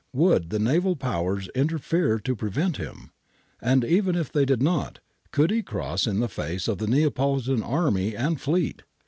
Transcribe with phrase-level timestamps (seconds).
[0.13, 3.11] Would the naval Powers interfere to prevent him?
[3.61, 4.97] And even if they did not,
[5.29, 8.81] could he cross in the face of the Neapolitan army and fleet